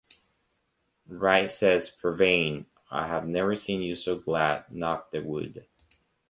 Right 1.05 1.51
says 1.51 1.91
Parvane. 2.01 2.65
I 2.89 3.05
have 3.05 3.27
never 3.27 3.55
seen 3.55 3.83
you 3.83 3.95
so 3.95 4.17
glad, 4.17 4.65
knock 4.71 5.11
the 5.11 5.21
wood. 5.21 5.67